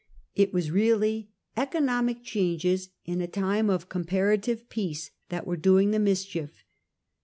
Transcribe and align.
It 0.33 0.51
was 0.51 0.71
really 0.71 1.29
economic 1.55 2.23
changes, 2.23 2.89
in 3.05 3.21
a 3.21 3.27
time 3.27 3.69
of 3.69 3.87
comparative 3.87 4.67
peace, 4.67 5.11
that 5.29 5.45
were 5.45 5.55
doing 5.57 5.91
the 5.91 5.99
mischief. 5.99 6.63